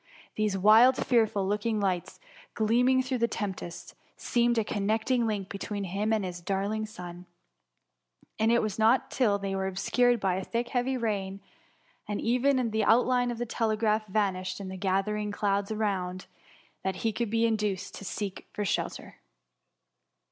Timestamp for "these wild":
0.35-0.97